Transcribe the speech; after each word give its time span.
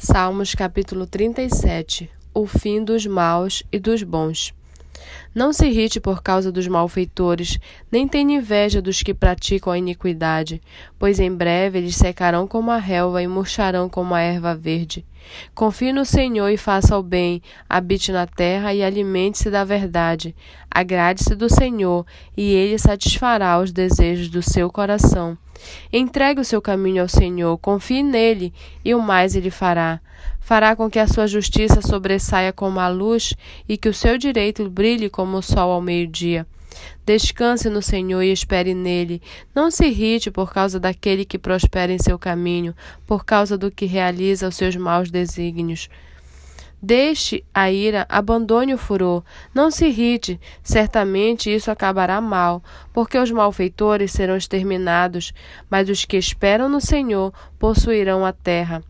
Salmos 0.00 0.54
capítulo 0.54 1.08
37 1.08 2.08
O 2.32 2.46
fim 2.46 2.84
dos 2.84 3.04
maus 3.04 3.64
e 3.72 3.80
dos 3.80 4.04
bons. 4.04 4.54
Não 5.34 5.52
se 5.52 5.66
irrite 5.66 5.98
por 5.98 6.22
causa 6.22 6.52
dos 6.52 6.68
malfeitores, 6.68 7.58
nem 7.90 8.06
tenha 8.06 8.36
inveja 8.36 8.80
dos 8.80 9.02
que 9.02 9.12
praticam 9.12 9.72
a 9.72 9.78
iniquidade, 9.78 10.62
pois 11.00 11.18
em 11.18 11.34
breve 11.34 11.78
eles 11.78 11.96
secarão 11.96 12.46
como 12.46 12.70
a 12.70 12.78
relva 12.78 13.20
e 13.20 13.26
murcharão 13.26 13.88
como 13.88 14.14
a 14.14 14.20
erva 14.20 14.54
verde. 14.54 15.04
Confie 15.52 15.92
no 15.92 16.04
Senhor 16.04 16.48
e 16.48 16.56
faça 16.56 16.96
o 16.96 17.02
bem, 17.02 17.42
habite 17.68 18.12
na 18.12 18.24
terra 18.24 18.72
e 18.72 18.84
alimente-se 18.84 19.50
da 19.50 19.64
verdade. 19.64 20.32
Agrade-se 20.70 21.34
do 21.34 21.52
Senhor, 21.52 22.06
e 22.36 22.52
ele 22.52 22.78
satisfará 22.78 23.58
os 23.58 23.72
desejos 23.72 24.28
do 24.28 24.44
seu 24.44 24.70
coração. 24.70 25.36
Entregue 25.92 26.40
o 26.40 26.44
seu 26.44 26.60
caminho 26.60 27.02
ao 27.02 27.08
Senhor, 27.08 27.56
confie 27.58 28.02
nele, 28.02 28.52
e 28.84 28.94
o 28.94 29.02
mais 29.02 29.34
ele 29.34 29.50
fará. 29.50 30.00
Fará 30.40 30.74
com 30.74 30.90
que 30.90 30.98
a 30.98 31.06
sua 31.06 31.26
justiça 31.26 31.80
sobressaia 31.82 32.52
como 32.52 32.80
a 32.80 32.88
luz 32.88 33.34
e 33.68 33.76
que 33.76 33.88
o 33.88 33.94
seu 33.94 34.16
direito 34.16 34.68
brilhe 34.68 35.10
como 35.10 35.36
o 35.36 35.42
sol 35.42 35.70
ao 35.70 35.80
meio-dia. 35.80 36.46
Descanse 37.04 37.68
no 37.68 37.82
Senhor 37.82 38.22
e 38.22 38.32
espere 38.32 38.74
nele. 38.74 39.22
Não 39.54 39.70
se 39.70 39.86
irrite 39.86 40.30
por 40.30 40.52
causa 40.52 40.78
daquele 40.78 41.24
que 41.24 41.38
prospera 41.38 41.92
em 41.92 41.98
seu 41.98 42.18
caminho, 42.18 42.74
por 43.06 43.24
causa 43.24 43.56
do 43.56 43.70
que 43.70 43.86
realiza 43.86 44.48
os 44.48 44.56
seus 44.56 44.76
maus 44.76 45.10
desígnios. 45.10 45.88
Deixe 46.80 47.44
a 47.52 47.70
ira, 47.72 48.06
abandone 48.08 48.72
o 48.72 48.78
furor. 48.78 49.24
Não 49.52 49.70
se 49.70 49.86
irrite, 49.86 50.40
certamente 50.62 51.52
isso 51.52 51.70
acabará 51.70 52.20
mal, 52.20 52.62
porque 52.92 53.18
os 53.18 53.30
malfeitores 53.30 54.12
serão 54.12 54.36
exterminados, 54.36 55.32
mas 55.68 55.88
os 55.88 56.04
que 56.04 56.16
esperam 56.16 56.68
no 56.68 56.80
Senhor 56.80 57.32
possuirão 57.58 58.24
a 58.24 58.32
terra. 58.32 58.82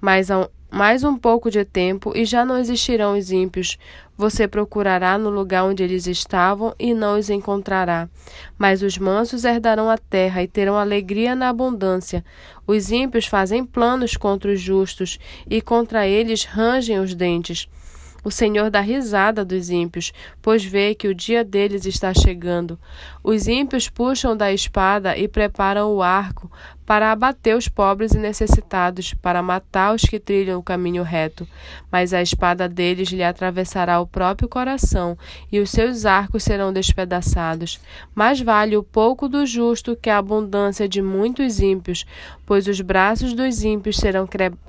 Mas 0.00 0.28
mais 0.70 1.02
um 1.02 1.16
pouco 1.16 1.50
de 1.50 1.64
tempo 1.64 2.12
e 2.14 2.26
já 2.26 2.44
não 2.44 2.58
existirão 2.58 3.16
os 3.16 3.30
ímpios. 3.30 3.78
Você 4.18 4.48
procurará 4.48 5.16
no 5.16 5.30
lugar 5.30 5.62
onde 5.62 5.84
eles 5.84 6.08
estavam 6.08 6.74
e 6.76 6.92
não 6.92 7.16
os 7.16 7.30
encontrará. 7.30 8.08
Mas 8.58 8.82
os 8.82 8.98
mansos 8.98 9.44
herdarão 9.44 9.88
a 9.88 9.96
terra 9.96 10.42
e 10.42 10.48
terão 10.48 10.76
alegria 10.76 11.36
na 11.36 11.48
abundância. 11.48 12.24
Os 12.66 12.90
ímpios 12.90 13.26
fazem 13.26 13.64
planos 13.64 14.16
contra 14.16 14.50
os 14.50 14.60
justos 14.60 15.20
e 15.48 15.62
contra 15.62 16.04
eles 16.04 16.42
rangem 16.42 16.98
os 16.98 17.14
dentes. 17.14 17.68
O 18.24 18.30
Senhor 18.32 18.68
dá 18.70 18.80
risada 18.80 19.44
dos 19.44 19.70
ímpios, 19.70 20.12
pois 20.42 20.64
vê 20.64 20.96
que 20.96 21.06
o 21.06 21.14
dia 21.14 21.44
deles 21.44 21.86
está 21.86 22.12
chegando. 22.12 22.76
Os 23.22 23.46
ímpios 23.46 23.88
puxam 23.88 24.36
da 24.36 24.52
espada 24.52 25.16
e 25.16 25.28
preparam 25.28 25.94
o 25.94 26.02
arco 26.02 26.50
para 26.88 27.12
abater 27.12 27.54
os 27.54 27.68
pobres 27.68 28.12
e 28.12 28.18
necessitados, 28.18 29.12
para 29.12 29.42
matar 29.42 29.94
os 29.94 30.04
que 30.04 30.18
trilham 30.18 30.58
o 30.58 30.62
caminho 30.62 31.02
reto. 31.02 31.46
Mas 31.92 32.14
a 32.14 32.22
espada 32.22 32.66
deles 32.66 33.10
lhe 33.10 33.22
atravessará 33.22 34.00
o 34.00 34.06
próprio 34.06 34.48
coração, 34.48 35.14
e 35.52 35.60
os 35.60 35.68
seus 35.68 36.06
arcos 36.06 36.44
serão 36.44 36.72
despedaçados. 36.72 37.78
Mais 38.14 38.40
vale 38.40 38.74
o 38.74 38.82
pouco 38.82 39.28
do 39.28 39.44
justo 39.44 39.94
que 40.00 40.08
a 40.08 40.16
abundância 40.16 40.88
de 40.88 41.02
muitos 41.02 41.60
ímpios, 41.60 42.06
pois 42.46 42.66
os 42.66 42.80
braços 42.80 43.34
dos 43.34 43.62
ímpios 43.62 43.98
serão 43.98 44.26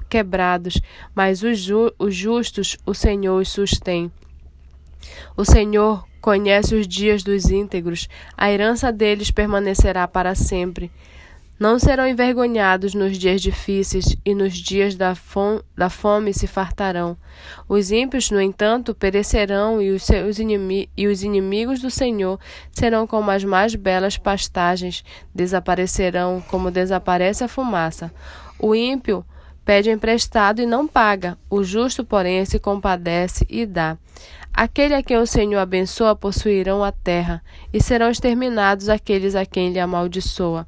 quebrados, 0.09 0.81
mas 1.15 1.41
os, 1.41 1.57
ju 1.57 1.89
os 1.97 2.13
justos 2.13 2.75
o 2.85 2.93
Senhor 2.93 3.39
os 3.39 3.47
sustém. 3.47 4.11
O 5.37 5.45
Senhor 5.45 6.03
conhece 6.19 6.75
os 6.75 6.85
dias 6.85 7.23
dos 7.23 7.49
íntegros, 7.49 8.09
a 8.35 8.51
herança 8.51 8.91
deles 8.91 9.31
permanecerá 9.31 10.05
para 10.05 10.35
sempre. 10.35 10.91
Não 11.59 11.77
serão 11.77 12.07
envergonhados 12.07 12.93
nos 12.93 13.17
dias 13.17 13.41
difíceis 13.41 14.15
e 14.25 14.33
nos 14.33 14.53
dias 14.53 14.95
da, 14.95 15.13
fome, 15.13 15.61
da 15.75 15.89
fome 15.89 16.33
se 16.33 16.47
fartarão. 16.47 17.17
Os 17.67 17.91
ímpios, 17.91 18.31
no 18.31 18.39
entanto, 18.39 18.95
perecerão 18.95 19.81
e 19.81 19.91
os, 19.91 20.03
seus 20.03 20.37
e 20.39 21.07
os 21.07 21.21
inimigos 21.21 21.81
do 21.81 21.91
Senhor 21.91 22.39
serão 22.71 23.05
como 23.05 23.29
as 23.29 23.43
mais 23.43 23.75
belas 23.75 24.17
pastagens, 24.17 25.03
desaparecerão 25.35 26.41
como 26.47 26.71
desaparece 26.71 27.43
a 27.43 27.49
fumaça. 27.49 28.09
O 28.57 28.73
ímpio 28.73 29.25
pede 29.65 29.91
emprestado 29.91 30.61
e 30.61 30.65
não 30.65 30.87
paga, 30.87 31.37
o 31.49 31.61
justo, 31.61 32.05
porém, 32.05 32.45
se 32.45 32.57
compadece 32.57 33.45
e 33.49 33.65
dá. 33.65 33.97
Aquele 34.61 34.93
a 34.93 35.01
quem 35.01 35.15
o 35.15 35.25
Senhor 35.25 35.57
abençoa 35.57 36.13
possuirão 36.17 36.83
a 36.83 36.91
terra, 36.91 37.41
e 37.71 37.81
serão 37.81 38.11
exterminados 38.11 38.89
aqueles 38.89 39.33
a 39.33 39.45
quem 39.45 39.67
ele 39.67 39.79
amaldiçoa. 39.79 40.67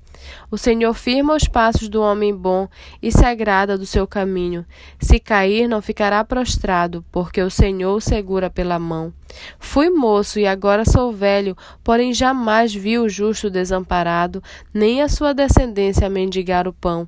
O 0.50 0.58
Senhor 0.58 0.94
firma 0.94 1.36
os 1.36 1.46
passos 1.46 1.90
do 1.90 2.02
homem 2.02 2.34
bom 2.34 2.70
e 3.02 3.12
se 3.12 3.26
agrada 3.26 3.78
do 3.78 3.86
seu 3.86 4.08
caminho. 4.08 4.66
Se 4.98 5.20
cair, 5.20 5.68
não 5.68 5.82
ficará 5.82 6.24
prostrado, 6.24 7.04
porque 7.12 7.42
o 7.42 7.52
Senhor 7.52 7.94
o 7.94 8.00
segura 8.00 8.50
pela 8.50 8.80
mão. 8.80 9.14
Fui 9.60 9.90
moço 9.90 10.40
e 10.40 10.48
agora 10.48 10.86
sou 10.86 11.12
velho, 11.12 11.58
porém 11.84 12.14
jamais 12.14 12.74
vi 12.74 12.98
o 12.98 13.10
justo 13.10 13.50
desamparado, 13.50 14.42
nem 14.74 15.02
a 15.02 15.10
sua 15.10 15.34
descendência 15.34 16.10
mendigar 16.10 16.66
o 16.66 16.72
pão. 16.72 17.06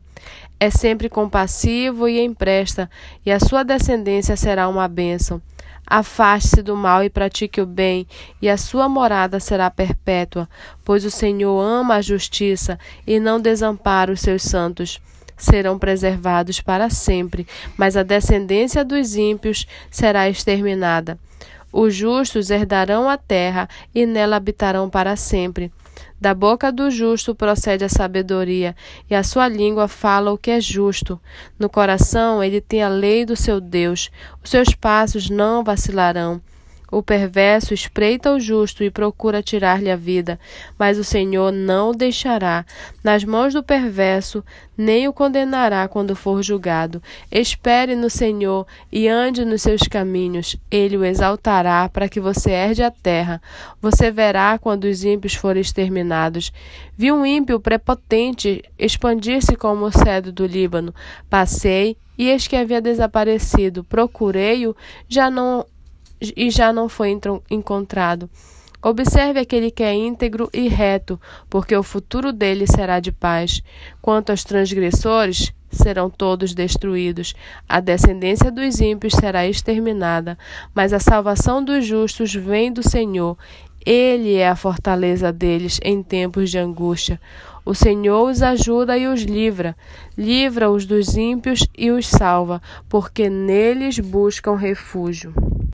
É 0.59 0.69
sempre 0.69 1.07
compassivo 1.07 2.09
e 2.09 2.19
empresta, 2.19 2.89
e 3.25 3.31
a 3.31 3.39
sua 3.39 3.63
descendência 3.63 4.35
será 4.35 4.67
uma 4.67 4.89
bênção. 4.89 5.41
Afaste-se 5.95 6.63
do 6.63 6.75
mal 6.75 7.03
e 7.03 7.09
pratique 7.09 7.61
o 7.61 7.67
bem, 7.67 8.07
e 8.41 8.49
a 8.49 8.57
sua 8.57 8.89
morada 8.89 9.39
será 9.39 9.69
perpétua, 9.69 10.49
pois 10.83 11.05
o 11.05 11.11
Senhor 11.11 11.61
ama 11.61 11.97
a 11.97 12.01
justiça 12.01 12.79
e 13.05 13.19
não 13.19 13.39
desampara 13.39 14.11
os 14.11 14.19
seus 14.19 14.41
santos. 14.41 14.99
Serão 15.37 15.77
preservados 15.77 16.59
para 16.59 16.89
sempre, 16.89 17.45
mas 17.77 17.95
a 17.95 18.01
descendência 18.01 18.83
dos 18.83 19.15
ímpios 19.15 19.67
será 19.91 20.27
exterminada. 20.27 21.19
Os 21.71 21.93
justos 21.93 22.49
herdarão 22.49 23.07
a 23.07 23.15
terra 23.15 23.69
e 23.93 24.03
nela 24.07 24.37
habitarão 24.37 24.89
para 24.89 25.15
sempre. 25.15 25.71
Da 26.23 26.33
boca 26.33 26.71
do 26.71 26.89
justo 26.89 27.35
procede 27.35 27.83
a 27.83 27.89
sabedoria, 27.89 28.73
e 29.09 29.13
a 29.13 29.23
sua 29.23 29.49
língua 29.49 29.89
fala 29.89 30.31
o 30.31 30.37
que 30.37 30.51
é 30.51 30.61
justo. 30.61 31.19
No 31.59 31.69
coração 31.69 32.41
ele 32.41 32.61
tem 32.61 32.81
a 32.81 32.87
lei 32.87 33.25
do 33.25 33.35
seu 33.35 33.59
Deus, 33.59 34.09
os 34.41 34.49
seus 34.49 34.69
passos 34.73 35.29
não 35.29 35.65
vacilarão. 35.65 36.41
O 36.93 37.01
perverso 37.01 37.73
espreita 37.73 38.31
o 38.31 38.39
justo 38.39 38.83
e 38.83 38.91
procura 38.91 39.41
tirar-lhe 39.41 39.89
a 39.89 39.95
vida, 39.95 40.39
mas 40.77 40.99
o 40.99 41.03
Senhor 41.03 41.51
não 41.51 41.89
o 41.89 41.95
deixará 41.95 42.63
nas 43.03 43.23
mãos 43.23 43.51
do 43.51 43.63
perverso, 43.63 44.45
nem 44.77 45.07
o 45.07 45.13
condenará 45.13 45.87
quando 45.87 46.15
for 46.15 46.43
julgado. 46.43 47.01
Espere 47.31 47.95
no 47.95 48.11
Senhor 48.11 48.67
e 48.91 49.07
ande 49.07 49.43
nos 49.43 49.63
seus 49.63 49.81
caminhos. 49.87 50.55
Ele 50.69 50.95
o 50.95 51.03
exaltará 51.03 51.89
para 51.89 52.07
que 52.07 52.19
você 52.19 52.51
herde 52.51 52.83
a 52.83 52.91
terra. 52.91 53.41
Você 53.81 54.11
verá 54.11 54.59
quando 54.59 54.83
os 54.83 55.03
ímpios 55.03 55.33
forem 55.33 55.63
exterminados. 55.63 56.53
Vi 56.95 57.11
um 57.11 57.25
ímpio 57.25 57.59
prepotente 57.59 58.63
expandir-se 58.77 59.55
como 59.55 59.85
o 59.85 59.91
cedro 59.91 60.31
do 60.31 60.45
Líbano. 60.45 60.93
Passei 61.27 61.97
e 62.15 62.29
eis 62.29 62.47
que 62.47 62.55
havia 62.55 62.79
desaparecido. 62.79 63.83
Procurei-o, 63.83 64.75
já 65.09 65.31
não 65.31 65.65
e 66.35 66.49
já 66.49 66.71
não 66.71 66.87
foi 66.87 67.19
encontrado. 67.49 68.29
Observe 68.81 69.39
aquele 69.39 69.71
que 69.71 69.81
é 69.81 69.93
íntegro 69.93 70.49
e 70.53 70.67
reto, 70.67 71.19
porque 71.49 71.75
o 71.75 71.81
futuro 71.81 72.33
dele 72.33 72.67
será 72.67 72.99
de 72.99 73.11
paz. 73.11 73.63
Quanto 74.01 74.29
aos 74.29 74.43
transgressores, 74.43 75.53
serão 75.71 76.09
todos 76.09 76.53
destruídos. 76.53 77.33
A 77.67 77.79
descendência 77.79 78.51
dos 78.51 78.79
ímpios 78.79 79.13
será 79.13 79.47
exterminada, 79.47 80.37
mas 80.73 80.93
a 80.93 80.99
salvação 80.99 81.63
dos 81.63 81.85
justos 81.85 82.33
vem 82.33 82.71
do 82.71 82.87
Senhor. 82.87 83.37
Ele 83.85 84.35
é 84.35 84.47
a 84.47 84.55
fortaleza 84.55 85.31
deles 85.31 85.79
em 85.83 86.01
tempos 86.01 86.49
de 86.49 86.57
angústia. 86.57 87.19
O 87.65 87.73
Senhor 87.73 88.29
os 88.29 88.41
ajuda 88.41 88.97
e 88.97 89.07
os 89.07 89.21
livra, 89.21 89.75
livra-os 90.17 90.85
dos 90.85 91.15
ímpios 91.15 91.65
e 91.77 91.91
os 91.91 92.07
salva, 92.07 92.61
porque 92.89 93.29
neles 93.29 93.99
buscam 93.99 94.55
refúgio. 94.55 95.33